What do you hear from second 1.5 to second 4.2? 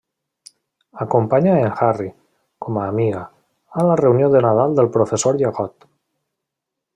a en Harry, com a amiga, a la